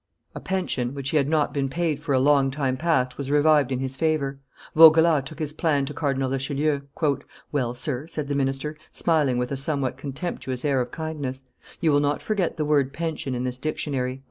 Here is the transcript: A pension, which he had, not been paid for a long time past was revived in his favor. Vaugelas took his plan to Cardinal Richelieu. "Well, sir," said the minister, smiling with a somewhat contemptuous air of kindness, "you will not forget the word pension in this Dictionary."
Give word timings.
A 0.33 0.39
pension, 0.39 0.95
which 0.95 1.11
he 1.11 1.17
had, 1.17 1.29
not 1.29 1.53
been 1.53 1.69
paid 1.69 1.99
for 1.99 2.13
a 2.15 2.19
long 2.19 2.49
time 2.49 2.75
past 2.75 3.19
was 3.19 3.29
revived 3.29 3.71
in 3.71 3.77
his 3.77 3.95
favor. 3.95 4.39
Vaugelas 4.73 5.25
took 5.25 5.37
his 5.37 5.53
plan 5.53 5.85
to 5.85 5.93
Cardinal 5.93 6.31
Richelieu. 6.31 6.81
"Well, 7.51 7.75
sir," 7.75 8.07
said 8.07 8.27
the 8.27 8.33
minister, 8.33 8.75
smiling 8.89 9.37
with 9.37 9.51
a 9.51 9.57
somewhat 9.57 9.97
contemptuous 9.97 10.65
air 10.65 10.81
of 10.81 10.89
kindness, 10.89 11.43
"you 11.81 11.91
will 11.91 11.99
not 11.99 12.19
forget 12.19 12.57
the 12.57 12.65
word 12.65 12.93
pension 12.93 13.35
in 13.35 13.43
this 13.43 13.59
Dictionary." 13.59 14.19